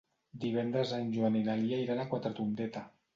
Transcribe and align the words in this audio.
Divendres 0.45 0.93
en 0.99 1.11
Joan 1.17 1.37
i 1.39 1.41
na 1.49 1.57
Lia 1.65 1.79
iran 1.83 2.01
a 2.01 2.07
Quatretondeta. 2.15 2.83